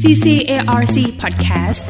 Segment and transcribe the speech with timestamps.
[0.00, 1.84] CCARC Podcast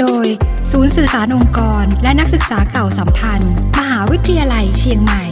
[0.00, 0.26] โดย
[0.72, 5.24] ศูนย์สื่อสารองค์กร และนักศึกษาเก่าสัมพันธ์ มหาวิทยาลัยเชียงใหม่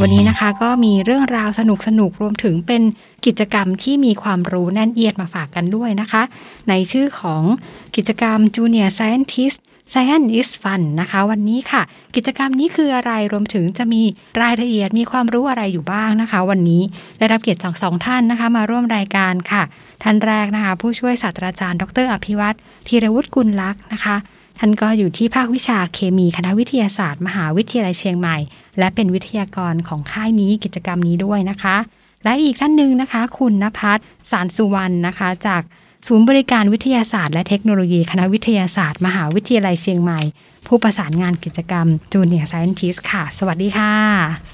[0.00, 2.82] วันนี้นะคะก็มีเรื่องราวสนุกสนุกรวมถึงเป็น
[3.26, 6.22] กิจกรรมที่มีความรู้แน่นเอียดมาฝากกันด้วยนะคะ
[6.68, 7.42] ในชื่อของ
[7.96, 9.58] กิจกรรม Junior Scientist
[9.92, 11.82] Science is Fun นะคะ วันนี้ค่ะ
[12.16, 14.02] กิจกรรมนี้คืออะไรรวมถึงจะมี
[14.42, 16.82] รายละเอียดมีความรู้อะไรอยู่บ้างนะคะ วันนี้
[17.18, 19.62] ได้รับเกียรติจากสองท่านนะคะ มาร่วมรายการค่ะ
[20.02, 22.54] ท่านแรกนะคะ ผู้ช่วยศาสตราจารย์ ดร อภิวัต
[22.86, 24.16] ธีรวุฒิกุลลักษ์นะคะ
[24.58, 28.36] ท่านก็อยู่ที่ภาควิชาเคมีคณะวิทยาศาสตร์ มหาวิทยาลัยเชียงใหม่
[28.78, 31.76] และเป็นวิทยากรของค่ายนี้กิจกรรมนี้ด้วยนะคะ
[32.24, 33.98] และอีกท่านหนึ่งนะคะ คุณนภัส
[34.30, 35.62] สารสุวรรณนะคะ จาก
[36.06, 40.20] ศูนย์บริการวิทยาศาสตร์และเทคโนโลยีคณะวิทยาศาสตร์มหาวิทยาลัยเชียงใหม่
[40.66, 43.92] ผู้ประสานงานกิจกรรม Junior Scientist ค่ะ สวัสดีค่ะ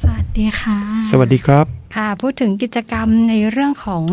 [0.03, 0.79] สวัสดีค่ะ
[1.11, 1.65] สวัสดีครับ
[1.97, 4.05] ค่ะ พูดถึงกิจกรรมในเรื่องของ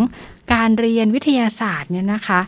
[0.53, 2.39] การเรียนวิทยาศาสตร์เนี่ยนะคะ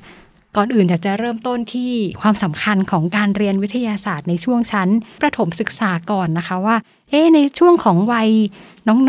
[0.58, 4.90] ก่อนอื่นอยากจะเริ่มต้นที่ความสำคัญของการเรียนวิทยาศาสตร์ในช่วงชั้น
[5.22, 6.76] ประถมศึกษาก่อนนะคะว่า
[7.10, 8.30] เอ๊ะในช่วงของวัย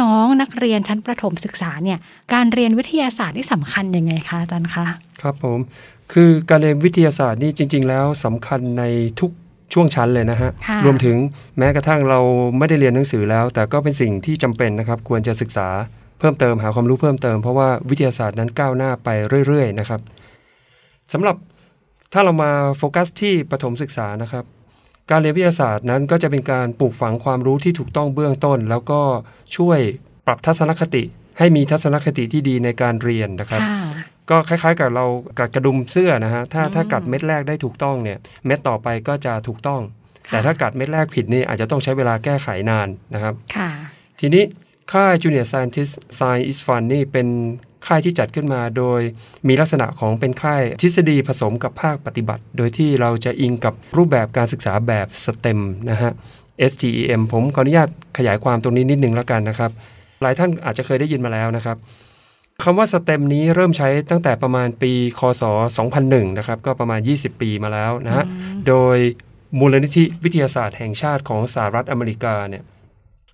[0.01, 1.99] น้องๆนักเรียนชั้นประถมศึกษาเนี่ย
[2.33, 4.87] การเรียนวิทยาศาสตร์ที่สำคัญยังไงคะอาจารย์คะ
[5.23, 5.59] ครับผม
[6.13, 8.85] คือการเรียนวิทยาศาสตร์นี่จริง ๆ แล้วสำคัญใน
[9.21, 9.31] ทุก
[9.73, 11.17] ช่วงชั้นเลยนะฮะค่ะรวมถึง
[11.59, 12.21] แม้กระทั่งเรา
[12.59, 15.69] ไม่ได้เรียนหนังสือแล้ว แต่ก็เป็นสิ่งที่จำเป็นนะครับ ควรจะศึกษา
[16.19, 19.09] เพิ่มเติมหาความรู้เพิ่มเติมเพราะว่าวิทยาศาสตร์นั้นก้าวหน้าไป
[19.47, 20.01] เรื่อยๆนะครับ
[21.13, 21.37] สำหรับ
[22.13, 24.45] ถ้าเรามาโฟกัสที่ประถมศึกษานะครับ
[25.11, 29.01] การเรียนวิทยาศาสตร์นั้นก็จะเป็นการปลูกฝังความรู้ที่ถูกต้องเบื้องต้น แล้วก็
[29.57, 29.79] ช่วย
[30.27, 31.03] ปรับทัศนคติ
[31.39, 33.79] ให้มีทัศนคติที่ดีในการเรียนนะครับค่ะ
[34.31, 35.05] ก็คล้ายๆ กับเรา
[35.39, 39.81] กัดกระดุมเสื้อนะฮะถ้าอืมถ้ากัดเม็ดแรกได้ถูกต้องเนี่ยเม็ดต่อไปก็จะถูกต้อง
[40.29, 43.71] ค่ะแต่ถ้ากัดเม็ดแรกผิดนี่อาจจะต้องใช้เวลาแก้ไขนานนะครับค่ะ
[44.21, 44.45] ทีนี้
[44.93, 47.27] ค่าย Junior Scientist Science is Fun นี่เป็น
[47.87, 49.01] ค่ายที่จัดขึ้นมา โดย
[49.49, 55.61] มีลักษณะของเป็นค่ายทฤษฎีผสมกับภาคปฏิบัติ โดยที่เราจะอิงกับรูปแบบการศึกษาแบบ STEM
[55.91, 56.13] นะฮะ
[56.71, 57.89] STEM ผมขออนุญาต
[58.19, 59.71] ขยายความตรงนี้นิดนึงแล้วกันนะครับ
[60.23, 61.77] หลายท่านอาจจะเคยได้ยินมาแล้วนะครับ
[62.63, 65.43] คำว่า STEM นี้เริ่มใช้ตั้งแต่ประมาณปี คศ
[65.91, 68.97] 2001 นะครับ ก็ประมาณ 20 ปีมาแล้วนะฮะอืมโดย
[69.59, 72.63] มูลนิธิวิทยาศาสตร์แห่งชาติของสหรัฐอเมริกาเนี่ย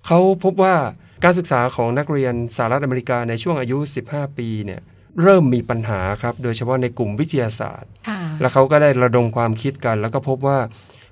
[0.06, 0.76] เขาพบว่า
[1.25, 4.81] การศึกษาของนักเรียนสหรัฐอเมริกาในช่วงอายุ 15 ปีเนี่ย
[5.22, 10.59] เริ่มมีปัญหาครับ โดยเฉพาะในกลุ่มวิทยาศาสตร์ค่ะแล้วเขาก็ได้ระดมความคิดกัน แล้วก็พบว่า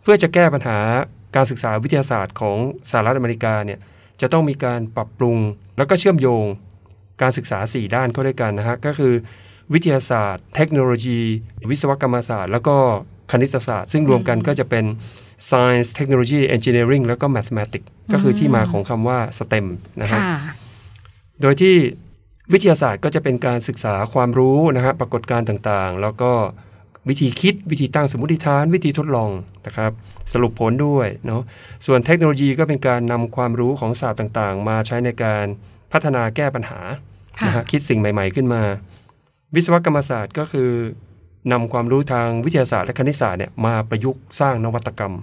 [0.02, 0.78] เพื่อจะแก้ปัญหา
[1.36, 2.56] การศึกษาวิทยาศาสตร์ของ
[2.90, 3.78] สหรัฐอเมริกาเนี่ย
[4.20, 5.38] จะต้องมีการปรับปรุง
[5.76, 6.44] แล้วก็เชื่อมโยง
[7.22, 9.14] การศึกษา 4 ด้านเข้าด้วยกันนะฮะก็คือ
[9.72, 11.20] วิทยาศาสตร์ เทคโนโลยี
[11.70, 12.76] วิศวกรรมศาสตร์ แล้วก็
[13.30, 14.84] คณิตศาสตร์ ซึ่งรวมกันก็จะเป็น
[15.50, 19.66] science technology engineering แล้วก็ mathematics ก็คือที่มาของคำว่า STEM
[20.00, 20.38] นะฮะค่ะ
[21.42, 21.74] โดยที่
[22.52, 26.32] วิทยาศาสตร์ก็จะเป็นการศึกษาความรู้นะฮะปรากฏการณ์ต่างๆ แล้วก็
[27.08, 29.30] วิธีคิดวิธีตั้งสมมติฐาน วิธีทดลอง
[29.66, 29.92] นะครับ
[30.32, 31.42] สรุปผลด้วยเนาะ
[31.86, 35.44] ส่วนเทคโนโลยีก็เป็นการนำความรู้ของศาสตร์ต่างๆ มาใช้ในการ
[35.92, 36.80] พัฒนาแก้ปัญหา
[37.40, 38.62] ค่ะนะฮะคิดสิ่งใหม่ ๆ ขึ้นมา
[39.54, 40.70] วิศวกรรมศาสตร์ก็คือ
[41.52, 45.14] นำความรู้ทางวิทยาศาสตร์และคณิตศาสตร์เนี่ยมาประยุกต์สร้างนวัตกรรม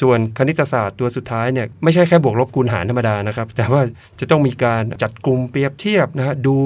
[0.00, 3.80] ส่วนคณิตศาสตร์ตัวสุดท้ายเนี่ยไม่ใช่แค่บวกลบคูณหารธรรมดานะครับ แต่ว่า
[4.20, 6.56] จะต้องมีการจัดกลุ่มเปรียบเทียบนะฮะดู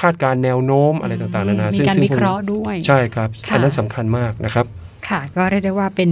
[0.00, 4.66] คาดการณ์แนวโน้มอะไรต่างๆนานามีซึ่งการซึ่งวิเคราะห์ด้วย ใช่ครับค่ะอันนั้นสำคัญมากนะครับ
[5.08, 6.10] ค่ะ ก็เรียกได้ว่าเป็น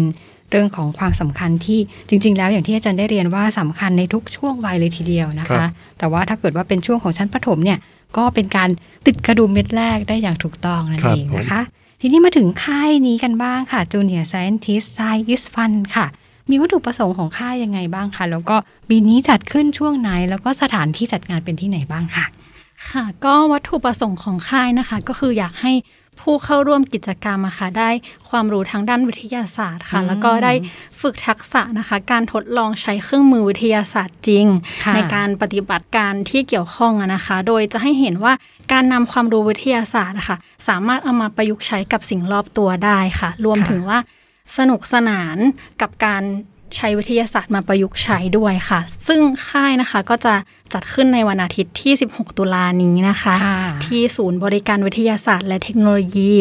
[0.51, 7.79] เรื่องของความสำคัญที่จริง ๆ แล้วอย่างที่อาจารย์ได้เรียนว่าสำคัญในทุกช่วงวัยเลยทีเดียวนะครัคะบแต่ว่าถ้าเกิดว่าเป็นช่วงของชั้นประถมเนี่ย
[8.17, 8.69] ก็เป็นการ
[9.07, 11.63] ติดกระดุมเม็ดแรกได้อย่างถูกต้องนั่นเองนะคะ
[12.01, 16.07] ทีนี้มาถึงค่ายนี้กันบ้างค่ะ Junior Scientist Science is Fun ค่ะ
[16.51, 18.57] มีวัตถุประสงค์ของค่ายยังไงบ้างคะแล้วก็
[18.89, 22.25] ปีนี้จัดขึ้นช่วงไหน แล้วก็สถานที่จัดงานเป็นที่ไหนบ้างค่ะ
[22.91, 25.73] ค่ะ ก็วัตถุประสงค์ของค่ายนะคะ ก็คืออยากให้
[26.21, 27.91] ผู้เข้าร่วมกิจกรรมอะค่ะได้
[28.29, 30.53] ความรู้ทางด้านวิทยาศาสตร์ค่ะอืมแล้วก็ได้
[31.01, 34.47] ฝึกทักษะนะคะ การทดลองใช้เครื่องมือวิทยาศาสตร์จริง
[34.85, 38.33] ค่ะในการปฏิบัติการที่เกี่ยวข้องอะนะคะ โดยจะให้เห็นว่า
[38.73, 40.37] การนำความรู้วิทยาศาสตร์อะค่ะ
[40.69, 43.99] สามารถเอามาประยุกต์ใช้กับสิ่งรอบตัวได้ค่ะ รวมค่ะถึงว่า
[44.59, 45.37] สนุกสนาน
[45.81, 46.23] กับการ
[46.77, 50.35] ใช้วิทยาศาสตร์มาประยุกต์ใช้ด้วยค่ะ ซึ่งค่ายนะคะก็จะ
[50.73, 56.33] จัดขึ้นในวันอาทิตย์ที่ 16 ตุลานี้นะคะค่ะที่ศูนย์บริการวิทยาศาสตร์และเทคโนโลยี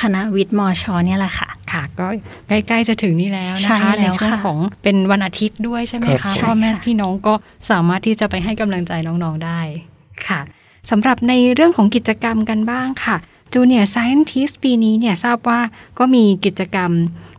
[0.00, 2.06] คณะวิทย์มอชอเนี่ยแหละค่ะ ค่ะ ก็
[2.48, 7.34] ใกล้ๆจะถึงนี่แล้วใช่นะคะแล้วช่วงค่ะของเป็นวันอาทิตย์ด้วยใช่ไหมครัคะบพ่อแม่ใช่ค่ะพี่น้องก็
[7.70, 9.60] สามารถที่จะไปให้กำลังใจน้องๆได้
[10.26, 10.40] ค่ะ
[10.90, 13.16] สำหรับในเรื่องของกิจกรรมกันบ้างค่ะ
[13.52, 15.60] Junior Scientist ปีนี้เนี่ยทราบว่า
[15.98, 16.90] ก็มีกิจกรรม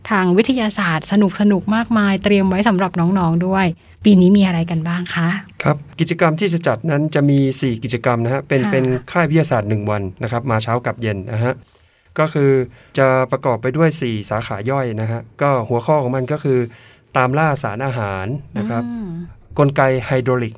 [0.10, 3.66] ทางวิทยาศาสตร์ สนุกสนุกๆมากมาย เตรียมไว้สำหรับน้องๆด้วย
[4.06, 5.28] ปีนี้มีอะไรกันบ้างคะ
[5.64, 11.54] ครับกิจกรรมที่จะจัดนั้นจะมี 4 กิจกรรมนะฮะเป็นค่ะเป็นค่ายวิทยาศาสตร์ 1 วันนะครับมาเช้ากับเย็นนะฮะ
[12.20, 12.52] ก็คือ
[12.98, 16.60] จะประกอบไปด้วย 4 สาขาย่อยนะฮะก็หัวข้อของมันก็คือ
[17.18, 18.26] ตามล่าสารอาหาร
[18.58, 19.12] นะครับอืม
[19.60, 20.54] กลไกไฮดรอลิก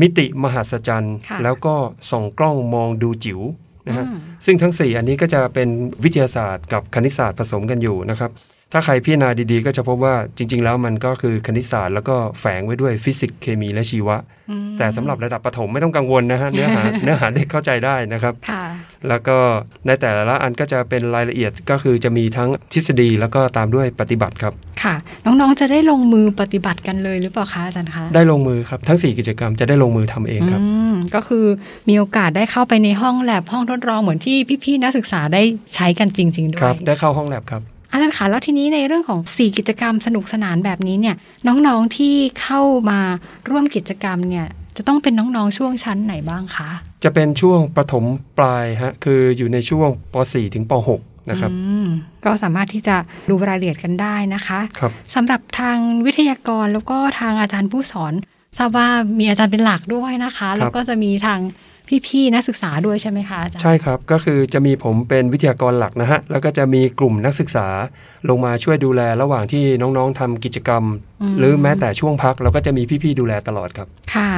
[0.00, 1.74] มิติมหัศจรรย์ค่ะแล้วก็
[2.10, 3.40] ส่องกล้องมองดูจิ๋ว
[3.88, 5.68] นะฮะอืมซึ่งทั้ง 4 อันนี้ก็จะเป็น
[6.04, 8.30] วิทยาศาสตร์กับคณิตศาสตร์ผสมกันอยู่นะครับ
[8.72, 14.16] ถ้าใครพิจารณาดีๆ ก็จะพบว่าจริง ๆ แล้วมันก็คือคณิตศาสตร์แล้วก็แฝงไว้ด้วยฟิสิกส์เคมีและชีวะ
[14.50, 18.64] อืมแต่สำหรับระดับประถมไม่ต้องกังวลนะฮะเนื้อหาเนื้อหาเด็กเข้าใจได้นะครับค่ะ
[19.08, 19.36] แล้วก็
[19.86, 24.52] ในแต่ละอันก็จะเป็นรายละเอียดก็คือจะมีทั้งทฤษฎีแล้วก็ตามด้วยปฏิบัติครับ
[24.82, 31.44] ค่ะ น้องๆจะได้ลงมือปฏิบัติกันเลยหรือเปล่าคะอาจารย์คะได้ลงมือครับทั้ง 4 กิจกรรมจะได้ลงมือทำเองครับอืมก็คือ
[31.88, 35.42] มีโอกาสได้เข้าไปในห้องแลบห้องทดลองเหมือนที่พี่ๆนักศึกษาได้
[35.74, 37.62] ใช้กันจริง ๆ ด้ครัวบยได้เข้าห้องแลบครับ
[37.92, 41.16] อาจารย์คะแล้วทีนี้ในเรื่องของ 4 กิจกรรมสนุกสนานแบบนี้เนี่ย
[41.46, 42.60] น้องๆที่เข้า
[42.90, 43.00] มา
[43.50, 44.46] ร่วมกิจกรรมเนี่ย
[44.76, 46.68] จะต้องเป็นน้องๆช่วงชั้นไหนบ้างคะ
[47.04, 48.04] จะเป็นช่วงประถม
[48.38, 51.86] ปลายฮะคืออยู่ในช่วงป .4 ถึงป .6 นะครับอืม
[52.24, 52.96] ก็สามารถที่จะ
[53.28, 58.12] ดูรายละเอียดกันได้นะคะครับสำหรับทางวิทยากรแล้วก็ทางอาจารย์ผู้สอน
[58.58, 61.40] ทราบว่ามีอาจารย์เป็นหลักด้วยนะคะ แล้วก็จะมีทาง
[62.06, 67.66] พี่ๆนักศึกษาด้วยใช่ไหมคะอาจารย์ใช่ครับ ก็คือจะมีผมเป็นวิทยากรหลักนะฮะ แล้วก็จะมีกลุ่มนักศึกษา
[68.28, 70.86] ลงมาช่วยดูแลระหว่างที่น้องๆทำกิจกรรมม
[71.38, 74.30] หรือแม้แต่ช่วงพักเราก็จะมีพี่ๆดูแลตลอดครับ ค่ะ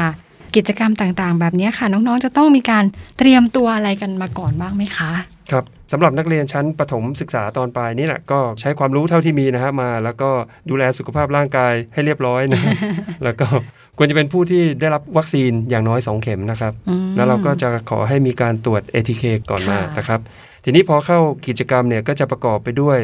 [0.57, 2.85] กิจกรรมต่างๆ แบบนี้ค่ะ น้องๆ จะต้องมีการ
[3.19, 5.11] เตรียมตัวอะไรกันมาก่อนบ้างไหมคะ
[5.51, 10.31] ครับ สำหรับนักเรียนชั้นประถมศึกษาตอนปลายนี่แหละก็ใช้ความรู้เท่าที่มีนะฮะมา แล้วก็
[10.71, 12.63] ดูแลสุขภาพร่างกายให้เรียบร้อยนะ
[13.25, 13.47] แล้วก็
[13.99, 20.21] ควรจะเป็นผู้ที่ได้รับวัคซีนอย่างน้อย 2 เข็มนะครับอืมแล้วเราก็จะขอให้มีการตรวจ ATK ก่อนมาค่ะนะครับ
[20.65, 22.99] ทีนี้พอเข้ากิจกรรมเนี่ยก็จะประกอบไปด้วย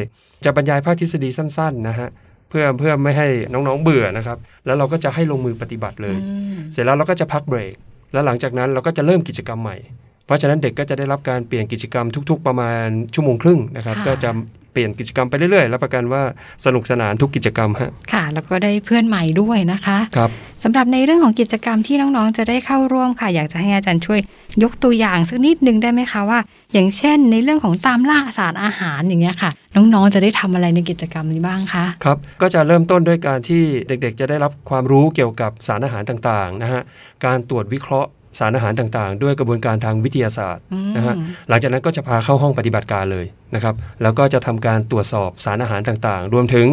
[0.45, 2.09] จะบรรยายภาคทฤษฎีสั้น ๆ นะฮะ
[2.49, 7.73] เพื่อเพื่อไม่ให้น้องๆเบื่อนะครับ แล้วเราก็จะให้ลงมือปฏิบัติเลยอืมเสร็จแล้วเราก็จะพักเบรก
[8.13, 14.31] แล้วหลังจากนั้นเราก็จะเริ่มกิจกรรมใหม่เพ ราะฉะนั้นเด็กก็จะได้รับการเปลี่ยนกิจกรรมทุก ๆ ประมาณชั่วโมงครึ่งนะครับค่ะก็จะ
[14.73, 16.21] เปลี่ยนกิจกรรมไปเรื่อยๆแล้วประกันว่า
[16.65, 20.29] สนุกสนานทุกกิจกรรมฮะค่ะ แล้วก็ได้เพื่อนใหม่ด้วยนะคะครับ
[20.63, 24.19] สำหรับในเรื่องของกิจกรรมที่น้องๆ จะได้เข้าร่วมค่ะ อยากจะให้อาจารย์ช่วย
[24.63, 26.39] ยกตัวอย่างสักนิดนึงได้ไหมคะว่า
[26.73, 36.81] อย่างเช่น ในเรื่องของตามล่าสารอาหารอย่างเงี้ยค่ะ น้องๆ จะได้ทำอะไรในกิจกรรมนี้บ้างคะครับก็จะเริ่มต้นด้วยการที่เด็กๆ จะได้รับความรู้เกี่ยวกับสารอาหารต่างๆนะฮะ
[37.25, 41.15] การตรวจวิเคราะห์ สารอาหารต่างๆ ด้วยกระบวนการทางวิทยาศาสตร์อืมนะฮะ
[41.49, 43.25] หลังจากนั้นก็จะพาเข้าห้องปฏิบัติการเลย
[43.55, 46.67] นะครับ แล้วก็จะทำการตรวจสอบสารอาหารต่างๆ รวมถึง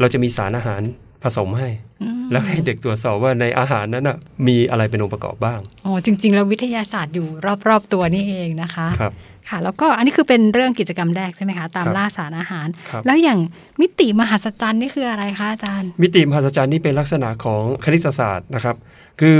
[0.00, 0.80] เราจะมีสารอาหาร
[1.22, 1.68] ผสมให้
[2.02, 4.16] อืมแล้วให้เด็กตรวจสอบว่าในอาหารนั้นนะ
[4.46, 7.26] มีอะไรเป็นองค์ประกอบบ้างอ๋อจริง ๆ แล้ววิทยาศาสตร์อยู่
[7.68, 9.12] รอบๆตัวนี่เองนะคะครับ
[9.48, 13.38] ค่ะ แล้วก็อันนี้คือเป็นเรื่องกิจกรรมแรกใช่ไหมคะ ตามครับล่าสารอาหารครับแล้วอย่าง
[13.80, 18.76] มิติมหัศจรรย์นี่คืออะไรคะอาจารย์ มิติมหัศจรรย์นี่เป็นลักษณะของคณิตศาสตร์นะครับ
[19.20, 19.38] คือ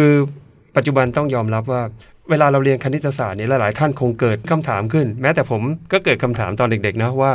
[0.76, 1.82] ปัจจุบันต้องยอมรับว่า
[2.30, 5.62] เวลาเราเรียนคณิตศาสตร์เนี่ยหลายๆท่านคงเกิดคำถามขึ้น แม้แต่ผม
[5.92, 7.32] ก็เกิดคำถามตอนเด็กๆนะว่า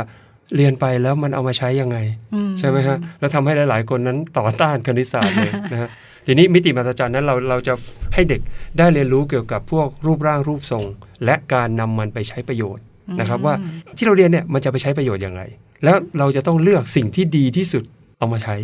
[0.56, 1.98] เรียนไปแล้วมันเอามาใช้ยังไง
[2.34, 5.88] อืมใช่ไหมฮะแล้วทำให้หลาย ๆ คนนั้นต่อต้านคณิตศาสตร์เลยนะฮะ
[6.26, 7.74] ทีนี้มิติมหัศจรรย์นั้นเราเราจะ
[8.14, 8.40] ให้เด็ก
[8.78, 10.84] ได้เรียนรู้เกี่ยวกับพวกรูปร่างรูปทรง
[11.24, 12.84] และการนำมันไปใช้ประโยชน์
[13.20, 13.54] นะครับ ว่า
[13.96, 15.42] ที่เราเรียนเนี่ยมันจะไปใช้ประโยชน์อย่างไร
[15.84, 17.84] แล้วเราจะต้องเลือกสิ่งที่ดีที่สุด
[18.18, 18.56] เอามาใช้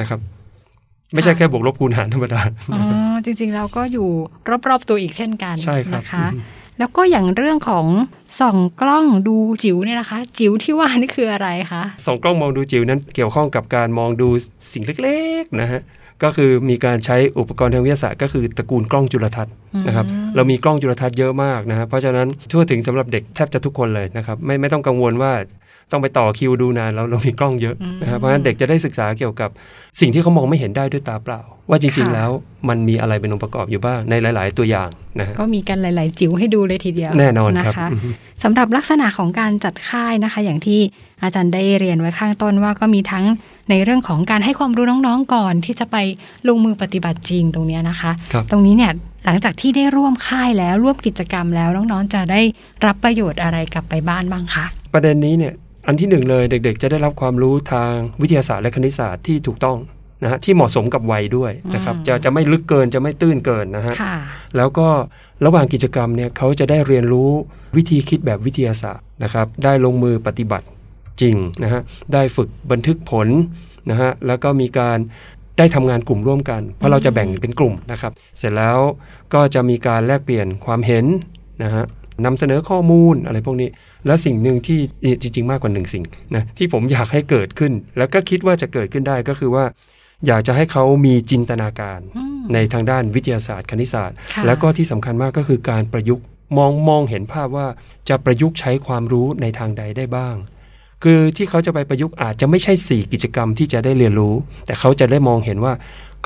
[0.00, 0.20] นะครับ
[1.14, 2.40] ไม่ใช่แค่บวกลบคูณหารธรรมดา
[2.74, 2.82] อ๋อ
[3.24, 4.08] จริงๆเราก็อยู่
[4.68, 6.26] รอบๆตัวอีกเช่นกันใช่ครับนะคะ
[6.78, 7.86] แล้วก็อย่างเรื่องของ
[8.40, 14.28] ส่องกล้องดูจิ๋วเนี่ยนะคะ จิ๋วที่ว่านี่คืออะไรคะส่องกล้องมองดูจิ๋วนั้นเกี่ยวข้องกับการมองดู
[14.72, 15.80] สิ่งเล็กๆนะฮะ
[16.22, 19.54] ก็คือมีการใช้อุปกรณ์ทางวิทยาศาสตร์ก็คือตระกูลกล้องจุลทรรศน์
[19.86, 25.32] นะครับอืมเรามีกล้องจุลทรรศน์เยอะมากนะฮะเพราะฉะนั้นทั่วถึงสำหรับเด็กแทบจะทุกคนเลยนะครับไม่ไม่ต้องกังวลว่า
[25.92, 29.50] ต้องไปต่อคิวดูนานเราเรามีกล้องเยอะนะฮะเพราะฉะนั้นเด็กจะได้ศึกษาเกี่ยวกับ
[30.00, 32.30] สิ่งที่เขามองไม่เห็นได้ด้วยตาเปล่า ว่าจริง ๆ แล้ว
[32.68, 38.08] มันมีอะไรเป็นองค์ประกอบอยู่บ้างในหลาย ๆ ตัวอย่างนะฮะก็มีกันหลาย ๆ จิ๋วให้ดูเลยทีเดียวแน่นอนครับนะคะอือฮึ
[38.42, 40.80] สำหรับลักษณะของการจัดค่ายนะคะ อย่างที่
[41.22, 43.24] อาจารย์ได้เรียนไว้ข้างต้นว่าก็มีทั้ง
[43.70, 45.96] ในเรื่องของการให้ความรู้น้องๆก่อน ที่จะไป
[46.48, 48.92] ลงมือปฏิบัติจริงตรงเนี้ยนะคะครับตรงนี้เนี่ย
[49.24, 52.40] หลังจากที่ได้ร่วมค่ายแล้วร่วมกิจกรรมแล้วน้องๆจะได้
[52.86, 55.52] รับประโยชน์อะไรกลับไปบ้านบ้างคะประเด็นนี้เนี่ย
[55.86, 57.92] อันที่หนึ่งเลยเด็ก ๆ จะได้รับความรู้ทาง
[58.22, 59.78] วิทยาศาสตร์และคณิตศาสตร์ที่ถูกต้อง
[60.22, 64.16] นะฮะที่เหมาะสมกับวัยด้วยนะครับอืมจะจะไม่ลึกเกินจะไม่ตื้นเกินนะฮะค่ะ
[64.56, 64.88] แล้วก็
[65.44, 67.30] ระหว่างกิจกรรมเนี่ยเขาจะได้เรียนรู้
[67.76, 70.66] วิธีคิดแบบวิทยาศาสตร์นะครับได้ลงมือปฏิบัติ
[71.20, 71.80] จริงนะฮะ
[72.12, 73.28] ได้ฝึกบันทึกผล
[73.90, 74.98] นะฮะแล้วก็มีการ
[75.58, 78.78] ได้ทำงานกลุ่มร่วมกัน เพราะเราจะแบ่งเป็นกลุ่มนะครับ เสร็จแล้ว
[79.34, 81.04] ก็จะมีการแลกเปลี่ยนความเห็น
[81.62, 81.84] นะฮะ
[82.24, 83.68] นำเสนอข้อมูลอะไรพวกนี้
[84.06, 84.78] และสิ่งหนึ่งที่
[85.20, 86.04] จริง ๆ มากกว่าหนึ่งสิ่ง
[86.34, 89.64] นะที่ผมอยากให้เกิดขึ้น แล้วก็คิดว่าจะเกิดขึ้นได้ก็คือว่า
[90.26, 96.24] อยากจะให้เขามีจินตนาการอืมในทางด้านวิทยาศาสตร์คณิตศาสตร์ค่ะแล้วก็ที่สำคัญมากก็คือการประยุกต์
[96.58, 97.66] มองมองเห็นภาพว่า
[98.08, 100.34] จะประยุกต์ใช้ความรู้ในทางใดได้บ้าง
[101.04, 104.34] คือที่เขาจะไปประยุกต์อาจจะไม่ใช่ 4 กิจกรรมที่จะได้เรียนรู้
[104.66, 105.72] แต่เขาจะได้มองเห็นว่า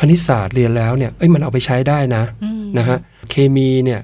[0.01, 2.99] คณิตศาสตร์เรียนแล้วเนี่ยเอ้ยมันเอาไปใช้ได้นะอืมนะฮะ
[3.31, 4.01] เคมีเนี่ย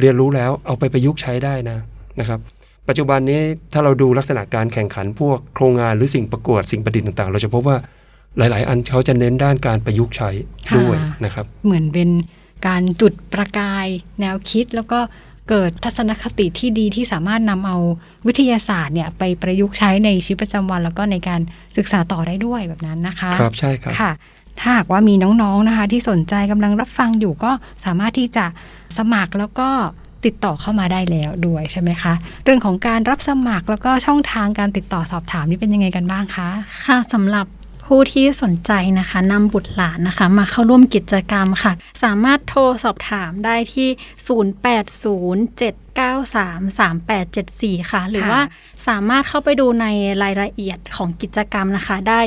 [0.00, 1.78] เรียนรู้แล้วเอาไปประยุกต์ใช้ได้นะ
[2.20, 2.38] นะครับ
[2.88, 3.40] ปัจจุบันนี้
[3.72, 7.76] ถ้าเราดูลักษณะการแข่งขันพวกโครงงานหรือสิ่งประกวดสิ่งประดิษฐ์ต่างๆ เราจะพบว่า
[8.38, 10.30] หลาย ๆ อันเขาจะเน้นด้านการประยุกต์ใช้
[10.76, 12.08] ด้วยนะครับ เหมือนเป็น
[12.66, 13.86] การจุดประกาย
[14.20, 15.00] แนวคิดแล้วก็
[15.48, 17.76] เกิดทัศนคติที่ดีที่สามารถนำเอา
[18.26, 21.40] วิทยาศาสตร์เนี่ยไปประยุกต์ใช้ในชีวิตประจำวัน แล้วก็ในการ
[21.76, 24.10] ศึกษาต่อได้ด้วยแบบนั้นนะคะ ครับใช่ครับค่ะ
[24.60, 27.50] ถ้าหากว่ามีน้อง ๆ นะคะ ที่สนใจกำลังรับฟังอยู่ก็
[27.84, 28.44] สามารถที่จะ
[28.98, 29.68] สมัครแล้วก็
[30.24, 32.12] ติดต่อเข้ามาได้แล้วด้วยใช่ไหมคะ
[32.44, 36.48] เรื่องของการรับสมัครแล้วก็ช่องทางการติดต่อสอบถามนี่เป็นยังไงกันบ้างคะ
[36.86, 37.46] ค่ะสำหรับ
[37.94, 43.88] ผู้ที่สนใจนะคะนำบุตรหลานนะคะ มาเข้าร่วมกิจกรรมค่ะ สามารถโทรสอบถามได้ที่
[47.76, 48.42] 0807933874 ค่ะ หรือค่ะว่า
[48.88, 49.86] สามารถเข้าไปดูใน
[50.22, 52.20] รายละเอียดของกิจกรรมนะคะได้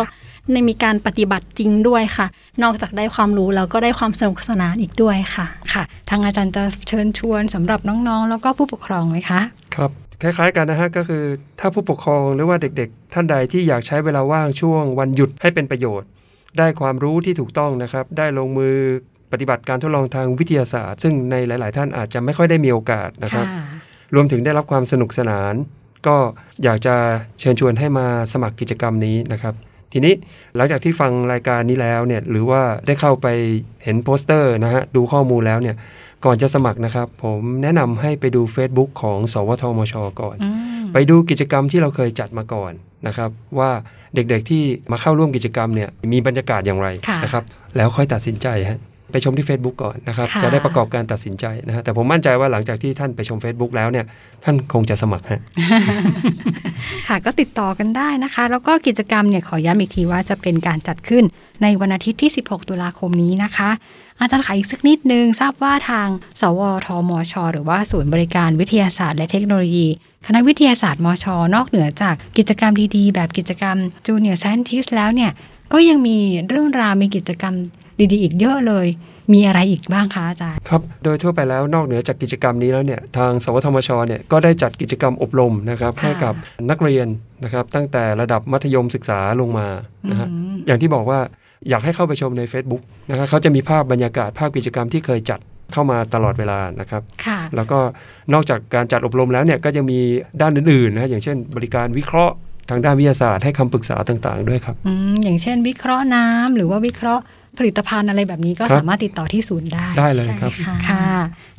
[0.52, 2.28] ในมีการปฏิบัติจริงด้วยค่ะ
[2.64, 9.42] นอกจากได้ความรู้แล้วก็ได้ความสนุกสนานอีกด้วยค่ะค่ะ ทางอาจารย์จะเชิญชวนสำหรับน้องๆ แล้วก็ผู้ปกครองไหมคะ
[9.76, 11.24] ครับคล้ายๆกันนะฮะก็คือ
[11.60, 16.08] ถ้าผู้ปกครองหรือว่าเด็กๆ ท่านใดที่อยากใช้เวลาว่างช่วงวันหยุดให้เป็นประโยชน์
[16.58, 18.76] ได้ความรู้ที่ถูกต้องนะครับ ได้ลงมือ
[19.32, 23.64] ปฏิบัติการทดลองทางวิทยาศาสตร์ ซึ่งในหลาย ๆ ท่านอาจจะไม่ค่อยได้มีโอกาสนะครับค่ะ
[24.16, 25.54] รวมถึงได้รับความสนุกสนาน
[26.08, 26.16] ก็
[26.64, 26.96] อยากจะ
[27.40, 29.54] เชิญชวนให้มาสมัครกิจกรรมนี้นะครับ
[29.94, 30.14] ทีนี้
[30.56, 33.28] หลังจากที่ฟังรายการนี้แล้วเนี่ยหรือว่าได้เข้าไป
[33.84, 35.76] เห็นโปสเตอร์นะฮะดูข้อมูลแล้วเนี่ย
[36.26, 40.63] ก่อนจะสมัครนะครับ ผมแนะนำให้ไปดู Facebook ของ สวทมช ก่อนอืม
[40.94, 42.72] ไปดูกิจกรรมที่เราเคยจัดมาก่อน
[43.08, 43.72] นะครับ ว่า
[44.16, 47.44] เด็กๆที่มาเข้าร่วมกิจกรรมเนี่ยมีบรรยากาศอย่างไรค่ะนะครับ
[47.76, 48.80] แล้วค่อยตัดสินใจฮะ
[49.12, 54.06] ไปชมที่ Facebook ก่อนนะครับค่ะจะได้ประกอบการตัดสินใจนะฮะแต่ผมมั่นใจว่าหลังจากที่ท่านไปชม Facebook แล้วเนี่ย
[54.44, 55.42] ท่านคงจะสมัครฮะ
[57.08, 61.24] ค่ะก็ติดต่อกันได้นะคะ แล้วก็กิจกรรมเนี่ยขอย้ำอีกทีว่าจะเป็นการจัดขึ้น
[61.64, 63.70] ในวันอาทิตย์ที่ 16 ตุลาคมนี้นะคะ
[64.20, 66.08] อาจารย์ขายอีกสักนิดนึง ทราบว่าทาง
[66.42, 69.88] สวทมช หรือว่าศูนย์บริการวิทยาศาสตร์และเทคโนโลยี
[70.28, 71.26] คณะวิทยาศาสตร์มช
[71.56, 75.32] นอกเหนือจากกิจกรรมดีๆ แบบกิจกรรม Junior Scientist แล้วเนี่ย
[75.74, 76.18] ก็ยังมี
[76.50, 77.54] เรื่องราวมีกิจกรรม
[78.12, 78.88] ดีๆ อีกเยอะเลย
[79.34, 86.34] มีอะไรอีกบ้างคะอาจารย์ ครับ โดยทั่วไปแล้วนอกเหนือจากกิจกรรมนี้แล้วเนี่ย ทางสวทมชเนี่ยก็ได้จัดกิจกรรมอบรมนะครับค่ะให้กับ
[86.70, 87.08] นักเรียน
[87.44, 89.68] นะครับตั้งแต่ระดับมัธยมศึกษาลงมา
[90.12, 91.20] นะฮะอืมอย่างที่บอกว่า
[91.70, 95.40] อยากให้เข้าไปชมใน Facebook นะครับเขาจะมีภาพบรรยากาศภาพกิจกรรมที่เคยจัด
[95.74, 97.80] เข้ามาตลอดเวลานะครับค่ะแล้วก็
[98.34, 100.00] นอกจากการจัดอบรมแล้วเนี่ยก็ยังมี
[100.42, 102.34] ด้านอื่นๆนะฮะอย่างเช่น บริการวิเคราะห์
[102.70, 107.24] ทางด้านวิทยาศาสตร์ให้คำปรึกษาต่างๆ ด้วยครับอืมอย่างเช่น วิเคราะห์น้ำหรือว่าวิเคราะห์
[107.58, 111.08] ผลิตภัณฑ์อะไรแบบนี้ก็ครับสามารถติดต่อที่ศูนย์ได้ ได้เลยครับใช่ค่ะค่ะ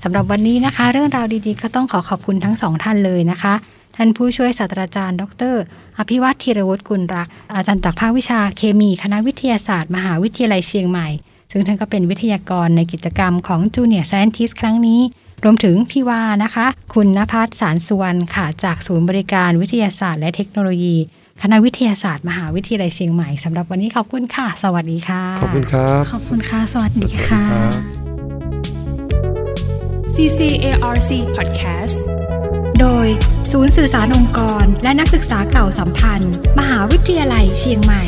[0.02, 3.54] สำหรับวันนี้นะคะ เรื่องราวดีๆ ก็ต้องขอขอบคุณทั้งสองท่านเลยนะคะ
[3.97, 5.56] ท่านผู้ช่วยศาสตราจารย์ ดร
[5.99, 11.09] อภิวัตธีรวุฒิกุลรักอาจารย์จากภาควิชาเคมี คณะวิทยาศาสตร์ มหาวิทยาลัยเชียงใหม่
[11.56, 15.00] ซึ่งท่านก็เป็นวิทยากรในกิจกรรมของ Junior Scientist ครั้งนี้
[15.44, 20.96] รวมถึงพี่วานะคะ คุณนภัสสารสุวรรณค่ะ จากศูนย์บริการวิทยาศาสตร์และเทคโนโลยี
[21.42, 27.73] คณะวิทยาศาสตร์มหาวิทยาลัยเชียงใหม่สำหรับวันนี้ขอบคุณค่ะ สวัสดีค่ะ ขอบคุณครับ ขอบคุณค่ะ สวัสดีสวัสดีค่ะครับ
[30.14, 31.99] CCARC Podcast
[32.80, 33.06] โดย
[33.52, 38.04] ศูนย์สื่อสารองค์กร และนักศึกษาเก่าสัมพันธ์ มหาวิทยาลัยเชียงใหม่